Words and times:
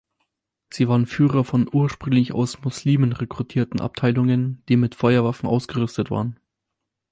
Sie 0.71 0.87
waren 0.87 1.05
Führer 1.05 1.43
von 1.43 1.69
ursprünglich 1.71 2.33
aus 2.33 2.63
Muslimen 2.63 3.13
rekrutierten 3.13 3.79
Abteilungen, 3.79 4.63
die 4.67 4.75
mit 4.75 4.95
Feuerwaffen 4.95 5.47
ausgerüstet 5.47 6.09
waren. 6.09 6.39